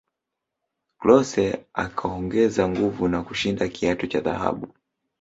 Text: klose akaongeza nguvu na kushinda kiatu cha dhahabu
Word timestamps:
klose 0.99 1.45
akaongeza 1.73 2.67
nguvu 2.69 3.07
na 3.07 3.23
kushinda 3.23 3.67
kiatu 3.67 4.07
cha 4.07 4.19
dhahabu 4.19 4.67